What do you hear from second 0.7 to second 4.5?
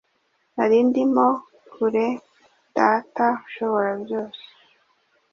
ndimo kure Data Ushoborabyose